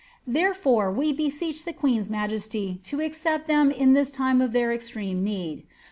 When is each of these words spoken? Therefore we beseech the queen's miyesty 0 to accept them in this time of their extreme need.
Therefore 0.25 0.89
we 0.91 1.13
beseech 1.13 1.63
the 1.63 1.73
queen's 1.73 2.09
miyesty 2.09 2.83
0 2.83 2.83
to 2.85 3.01
accept 3.05 3.45
them 3.45 3.69
in 3.69 3.93
this 3.93 4.09
time 4.09 4.41
of 4.41 4.51
their 4.51 4.71
extreme 4.71 5.23
need. 5.23 5.67